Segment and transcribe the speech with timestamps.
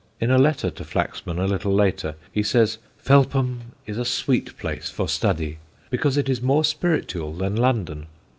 [0.19, 4.89] In a letter to Flaxman a little later, he says, "Felpham is a sweet place
[4.89, 5.59] for study,
[5.91, 8.07] because it is more spiritual than London.